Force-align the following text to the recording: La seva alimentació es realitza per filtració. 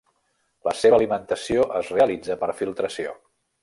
La 0.67 0.73
seva 0.79 0.97
alimentació 1.01 1.69
es 1.83 1.95
realitza 1.99 2.43
per 2.45 2.53
filtració. 2.65 3.19